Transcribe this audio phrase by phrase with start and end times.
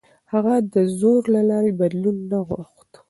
[0.33, 2.91] هغه د زور له لارې بدلون نه غوښت.